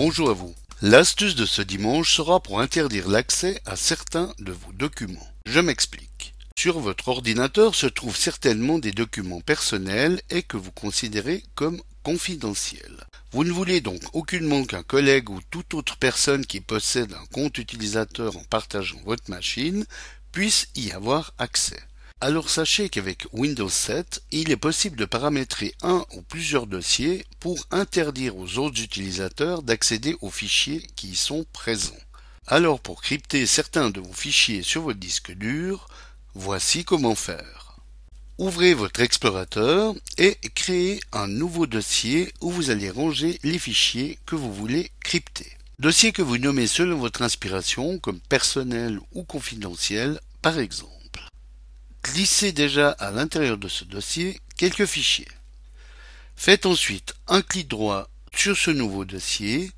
Bonjour 0.00 0.30
à 0.30 0.32
vous. 0.32 0.54
L'astuce 0.80 1.34
de 1.34 1.44
ce 1.44 1.60
dimanche 1.60 2.14
sera 2.14 2.38
pour 2.38 2.60
interdire 2.60 3.08
l'accès 3.08 3.60
à 3.66 3.74
certains 3.74 4.32
de 4.38 4.52
vos 4.52 4.72
documents. 4.72 5.26
Je 5.44 5.58
m'explique. 5.58 6.34
Sur 6.56 6.78
votre 6.78 7.08
ordinateur 7.08 7.74
se 7.74 7.88
trouvent 7.88 8.16
certainement 8.16 8.78
des 8.78 8.92
documents 8.92 9.40
personnels 9.40 10.22
et 10.30 10.44
que 10.44 10.56
vous 10.56 10.70
considérez 10.70 11.42
comme 11.56 11.82
confidentiels. 12.04 13.08
Vous 13.32 13.42
ne 13.42 13.50
voulez 13.50 13.80
donc 13.80 14.00
aucunement 14.12 14.64
qu'un 14.64 14.84
collègue 14.84 15.30
ou 15.30 15.40
toute 15.50 15.74
autre 15.74 15.96
personne 15.96 16.46
qui 16.46 16.60
possède 16.60 17.12
un 17.14 17.26
compte 17.32 17.58
utilisateur 17.58 18.36
en 18.36 18.44
partageant 18.44 19.00
votre 19.04 19.28
machine 19.28 19.84
puisse 20.30 20.68
y 20.76 20.92
avoir 20.92 21.34
accès. 21.38 21.87
Alors 22.20 22.50
sachez 22.50 22.88
qu'avec 22.88 23.26
Windows 23.32 23.68
7, 23.68 24.24
il 24.32 24.50
est 24.50 24.56
possible 24.56 24.96
de 24.96 25.04
paramétrer 25.04 25.72
un 25.82 26.04
ou 26.16 26.22
plusieurs 26.22 26.66
dossiers 26.66 27.24
pour 27.38 27.64
interdire 27.70 28.36
aux 28.36 28.58
autres 28.58 28.82
utilisateurs 28.82 29.62
d'accéder 29.62 30.16
aux 30.20 30.30
fichiers 30.30 30.84
qui 30.96 31.10
y 31.10 31.16
sont 31.16 31.46
présents. 31.52 31.94
Alors 32.48 32.80
pour 32.80 33.02
crypter 33.02 33.46
certains 33.46 33.90
de 33.90 34.00
vos 34.00 34.12
fichiers 34.12 34.64
sur 34.64 34.82
votre 34.82 34.98
disque 34.98 35.30
dur, 35.30 35.86
voici 36.34 36.84
comment 36.84 37.14
faire. 37.14 37.76
Ouvrez 38.38 38.74
votre 38.74 39.00
explorateur 39.00 39.94
et 40.16 40.38
créez 40.56 40.98
un 41.12 41.28
nouveau 41.28 41.66
dossier 41.66 42.32
où 42.40 42.50
vous 42.50 42.70
allez 42.70 42.90
ranger 42.90 43.38
les 43.44 43.60
fichiers 43.60 44.18
que 44.26 44.34
vous 44.34 44.52
voulez 44.52 44.90
crypter. 45.04 45.52
Dossier 45.78 46.10
que 46.10 46.22
vous 46.22 46.38
nommez 46.38 46.66
selon 46.66 46.98
votre 46.98 47.22
inspiration 47.22 48.00
comme 48.00 48.18
personnel 48.18 48.98
ou 49.12 49.22
confidentiel 49.22 50.20
par 50.42 50.58
exemple. 50.58 50.97
Glissez 52.12 52.52
déjà 52.52 52.90
à 52.90 53.10
l'intérieur 53.10 53.58
de 53.58 53.68
ce 53.68 53.84
dossier 53.84 54.40
quelques 54.56 54.86
fichiers. 54.86 55.28
Faites 56.36 56.64
ensuite 56.64 57.14
un 57.26 57.42
clic 57.42 57.68
droit 57.68 58.08
sur 58.34 58.56
ce 58.56 58.70
nouveau 58.70 59.04
dossier 59.04 59.70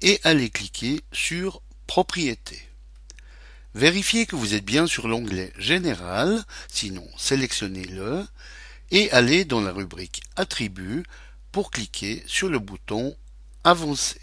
et 0.00 0.20
allez 0.22 0.50
cliquer 0.50 1.00
sur 1.12 1.62
Propriétés. 1.86 2.62
Vérifiez 3.74 4.24
que 4.24 4.36
vous 4.36 4.54
êtes 4.54 4.64
bien 4.64 4.86
sur 4.86 5.08
l'onglet 5.08 5.52
Général, 5.58 6.44
sinon 6.68 7.06
sélectionnez-le, 7.16 8.24
et 8.90 9.10
allez 9.10 9.44
dans 9.44 9.60
la 9.60 9.72
rubrique 9.72 10.22
Attributs 10.36 11.04
pour 11.50 11.70
cliquer 11.70 12.22
sur 12.26 12.48
le 12.48 12.60
bouton 12.60 13.16
Avancer. 13.64 14.20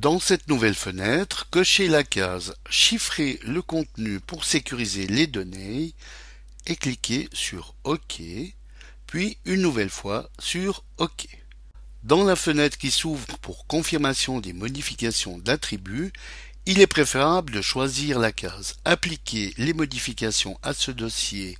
Dans 0.00 0.18
cette 0.18 0.48
nouvelle 0.48 0.74
fenêtre, 0.74 1.46
cochez 1.50 1.86
la 1.86 2.02
case 2.02 2.56
Chiffrer 2.68 3.38
le 3.44 3.62
contenu 3.62 4.18
pour 4.18 4.44
sécuriser 4.44 5.06
les 5.06 5.28
données 5.28 5.94
et 6.66 6.74
cliquez 6.74 7.28
sur 7.32 7.76
OK, 7.84 8.20
puis 9.06 9.38
une 9.44 9.62
nouvelle 9.62 9.90
fois 9.90 10.28
sur 10.40 10.82
OK. 10.98 11.28
Dans 12.02 12.24
la 12.24 12.34
fenêtre 12.34 12.76
qui 12.76 12.90
s'ouvre 12.90 13.38
pour 13.38 13.68
confirmation 13.68 14.40
des 14.40 14.52
modifications 14.52 15.38
d'attributs, 15.38 16.12
il 16.66 16.80
est 16.80 16.88
préférable 16.88 17.52
de 17.52 17.62
choisir 17.62 18.18
la 18.18 18.32
case 18.32 18.74
Appliquer 18.84 19.54
les 19.58 19.74
modifications 19.74 20.58
à 20.64 20.74
ce 20.74 20.90
dossier 20.90 21.56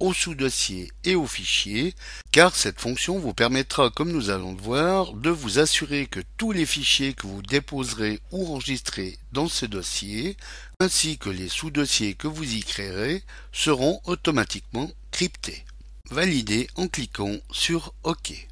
au 0.00 0.12
sous-dossier 0.12 0.90
et 1.04 1.14
au 1.14 1.26
fichier, 1.26 1.94
car 2.32 2.54
cette 2.54 2.80
fonction 2.80 3.18
vous 3.18 3.34
permettra, 3.34 3.90
comme 3.90 4.12
nous 4.12 4.30
allons 4.30 4.52
le 4.52 4.60
voir, 4.60 5.12
de 5.12 5.30
vous 5.30 5.58
assurer 5.58 6.06
que 6.06 6.20
tous 6.36 6.52
les 6.52 6.66
fichiers 6.66 7.14
que 7.14 7.26
vous 7.26 7.42
déposerez 7.42 8.20
ou 8.30 8.46
enregistrez 8.52 9.18
dans 9.32 9.48
ce 9.48 9.66
dossier, 9.66 10.36
ainsi 10.80 11.18
que 11.18 11.30
les 11.30 11.48
sous-dossiers 11.48 12.14
que 12.14 12.28
vous 12.28 12.54
y 12.54 12.62
créerez, 12.62 13.22
seront 13.52 14.00
automatiquement 14.04 14.90
cryptés. 15.10 15.64
Validez 16.10 16.68
en 16.76 16.88
cliquant 16.88 17.36
sur 17.50 17.94
OK. 18.02 18.46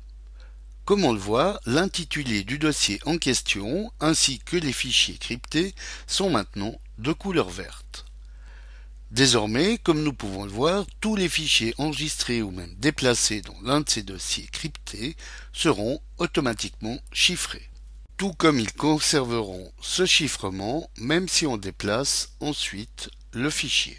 Comme 0.85 1.05
on 1.05 1.13
le 1.13 1.19
voit, 1.19 1.61
l'intitulé 1.65 2.43
du 2.43 2.59
dossier 2.59 3.01
en 3.07 3.19
question, 3.19 3.93
ainsi 4.01 4.41
que 4.41 4.57
les 4.57 4.73
fichiers 4.73 5.17
cryptés, 5.17 5.75
sont 6.07 6.31
maintenant 6.31 6.75
de 6.99 7.13
couleur 7.13 7.51
verte. 7.51 8.05
Désormais, 9.13 9.77
comme 9.77 10.03
nous 10.03 10.15
pouvons 10.15 10.47
le 10.47 10.51
voir, 10.51 10.87
tous 11.03 11.17
les 11.17 11.29
fichiers 11.29 11.75
enregistrés 11.77 12.41
ou 12.41 12.51
même 12.51 12.75
déplacés 12.79 13.43
dans 13.43 13.61
l'un 13.63 13.83
de 13.83 13.91
ces 13.91 14.03
dossiers 14.03 14.49
cryptés 14.51 15.17
seront 15.53 16.01
automatiquement 16.17 16.99
chiffrés. 17.13 17.69
Tout 18.17 18.33
comme 18.33 18.59
ils 18.59 18.73
conserveront 18.73 19.71
ce 19.83 20.07
chiffrement 20.07 20.89
même 20.97 21.29
si 21.29 21.47
on 21.47 21.59
déplace 21.59 22.31
ensuite 22.41 23.11
le 23.35 23.51
fichier. 23.51 23.99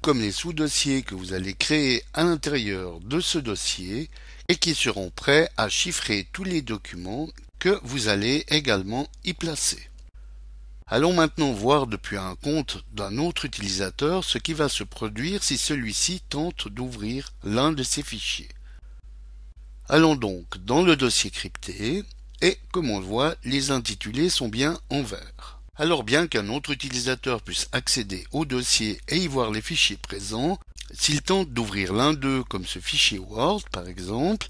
Comme 0.00 0.22
les 0.22 0.32
sous-dossiers 0.32 1.02
que 1.02 1.14
vous 1.14 1.34
allez 1.34 1.52
créer 1.52 2.02
à 2.14 2.24
l'intérieur 2.24 2.98
de 3.00 3.20
ce 3.20 3.36
dossier 3.36 4.08
et 4.48 4.56
qui 4.56 4.74
seront 4.74 5.10
prêts 5.10 5.50
à 5.58 5.68
chiffrer 5.68 6.26
tous 6.32 6.44
les 6.44 6.62
documents 6.62 7.28
que 7.58 7.78
vous 7.82 8.08
allez 8.08 8.46
également 8.48 9.06
y 9.22 9.34
placer. 9.34 9.91
Allons 10.94 11.14
maintenant 11.14 11.52
voir 11.52 11.86
depuis 11.86 12.18
un 12.18 12.34
compte 12.34 12.84
d'un 12.92 13.16
autre 13.16 13.46
utilisateur 13.46 14.24
ce 14.24 14.36
qui 14.36 14.52
va 14.52 14.68
se 14.68 14.84
produire 14.84 15.42
si 15.42 15.56
celui-ci 15.56 16.20
tente 16.28 16.68
d'ouvrir 16.68 17.32
l'un 17.44 17.72
de 17.72 17.82
ces 17.82 18.02
fichiers. 18.02 18.50
Allons 19.88 20.16
donc 20.16 20.58
dans 20.58 20.82
le 20.82 20.94
dossier 20.94 21.30
crypté 21.30 22.04
et 22.42 22.58
comme 22.72 22.90
on 22.90 23.00
le 23.00 23.06
voit, 23.06 23.36
les 23.42 23.70
intitulés 23.70 24.28
sont 24.28 24.50
bien 24.50 24.78
en 24.90 25.00
vert. 25.00 25.62
Alors 25.76 26.04
bien 26.04 26.26
qu'un 26.26 26.50
autre 26.50 26.72
utilisateur 26.72 27.40
puisse 27.40 27.70
accéder 27.72 28.26
au 28.30 28.44
dossier 28.44 29.00
et 29.08 29.16
y 29.16 29.28
voir 29.28 29.50
les 29.50 29.62
fichiers 29.62 29.96
présents, 29.96 30.58
s'il 30.92 31.22
tente 31.22 31.54
d'ouvrir 31.54 31.94
l'un 31.94 32.12
d'eux 32.12 32.44
comme 32.44 32.66
ce 32.66 32.80
fichier 32.80 33.18
Word 33.18 33.62
par 33.72 33.88
exemple, 33.88 34.48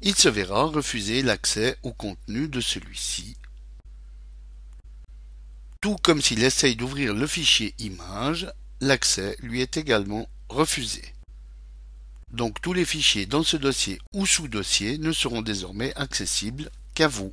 il 0.00 0.16
se 0.16 0.30
verra 0.30 0.64
refuser 0.64 1.20
l'accès 1.20 1.76
au 1.82 1.92
contenu 1.92 2.48
de 2.48 2.62
celui-ci 2.62 3.36
tout 5.80 5.96
comme 6.02 6.20
s'il 6.20 6.42
essaye 6.42 6.76
d'ouvrir 6.76 7.14
le 7.14 7.26
fichier 7.26 7.74
image, 7.78 8.52
l'accès 8.80 9.36
lui 9.40 9.60
est 9.60 9.76
également 9.76 10.28
refusé. 10.48 11.02
Donc 12.32 12.60
tous 12.60 12.72
les 12.72 12.84
fichiers 12.84 13.26
dans 13.26 13.42
ce 13.42 13.56
dossier 13.56 13.98
ou 14.12 14.26
sous-dossier 14.26 14.98
ne 14.98 15.12
seront 15.12 15.42
désormais 15.42 15.92
accessibles 15.96 16.70
qu'à 16.94 17.08
vous. 17.08 17.32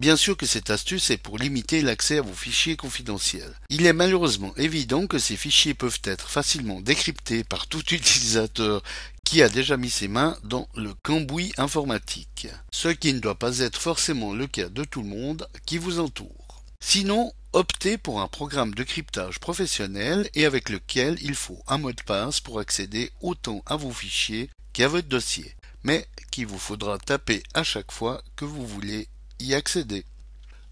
Bien 0.00 0.16
sûr 0.16 0.36
que 0.36 0.46
cette 0.46 0.70
astuce 0.70 1.10
est 1.10 1.16
pour 1.16 1.38
limiter 1.38 1.80
l'accès 1.80 2.18
à 2.18 2.22
vos 2.22 2.32
fichiers 2.32 2.76
confidentiels. 2.76 3.54
Il 3.68 3.86
est 3.86 3.92
malheureusement 3.92 4.52
évident 4.56 5.06
que 5.06 5.18
ces 5.18 5.36
fichiers 5.36 5.74
peuvent 5.74 6.00
être 6.02 6.28
facilement 6.28 6.80
décryptés 6.80 7.44
par 7.44 7.68
tout 7.68 7.84
utilisateur 7.94 8.82
qui 9.22 9.42
a 9.42 9.48
déjà 9.48 9.76
mis 9.76 9.90
ses 9.90 10.08
mains 10.08 10.36
dans 10.42 10.68
le 10.74 10.92
cambouis 11.04 11.52
informatique, 11.56 12.48
ce 12.72 12.88
qui 12.88 13.12
ne 13.12 13.20
doit 13.20 13.38
pas 13.38 13.60
être 13.60 13.80
forcément 13.80 14.32
le 14.34 14.48
cas 14.48 14.68
de 14.68 14.82
tout 14.82 15.02
le 15.02 15.08
monde 15.08 15.46
qui 15.66 15.78
vous 15.78 16.00
entoure. 16.00 16.41
Sinon, 16.84 17.32
optez 17.52 17.96
pour 17.96 18.20
un 18.20 18.26
programme 18.28 18.74
de 18.74 18.82
cryptage 18.82 19.38
professionnel 19.38 20.28
et 20.34 20.44
avec 20.44 20.68
lequel 20.68 21.16
il 21.22 21.36
faut 21.36 21.62
un 21.68 21.78
mot 21.78 21.92
de 21.92 22.02
passe 22.02 22.40
pour 22.40 22.58
accéder 22.58 23.12
autant 23.22 23.62
à 23.66 23.76
vos 23.76 23.92
fichiers 23.92 24.50
qu'à 24.74 24.88
votre 24.88 25.08
dossier, 25.08 25.54
mais 25.84 26.06
qu'il 26.30 26.48
vous 26.48 26.58
faudra 26.58 26.98
taper 26.98 27.42
à 27.54 27.62
chaque 27.62 27.92
fois 27.92 28.20
que 28.36 28.44
vous 28.44 28.66
voulez 28.66 29.08
y 29.38 29.54
accéder. 29.54 30.04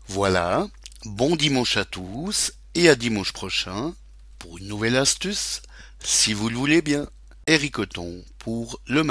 Voilà, 0.08 0.68
bon 1.04 1.36
dimanche 1.36 1.76
à 1.76 1.84
tous 1.84 2.52
et 2.74 2.88
à 2.88 2.96
dimanche 2.96 3.32
prochain 3.32 3.94
pour 4.38 4.58
une 4.58 4.66
nouvelle 4.66 4.96
astuce, 4.96 5.62
si 6.02 6.34
vous 6.34 6.50
le 6.50 6.56
voulez 6.56 6.82
bien. 6.82 7.08
Eric 7.46 7.76
pour 8.38 8.80
le 8.86 9.02